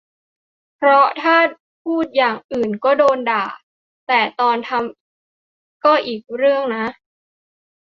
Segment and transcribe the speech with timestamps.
[0.75, 1.37] เพราะถ้า
[1.83, 3.45] พูดอย่างอื่นก็โดนด่า
[4.07, 6.85] แต่ตอนทำก็อีกเรื่องนะ